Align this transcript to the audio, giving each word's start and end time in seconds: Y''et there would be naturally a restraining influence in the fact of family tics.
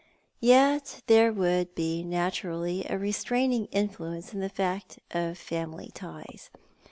Y''et 0.41 1.03
there 1.05 1.31
would 1.31 1.75
be 1.75 2.01
naturally 2.03 2.83
a 2.89 2.97
restraining 2.97 3.67
influence 3.67 4.33
in 4.33 4.39
the 4.39 4.49
fact 4.49 4.97
of 5.11 5.37
family 5.37 5.91
tics. 5.93 6.49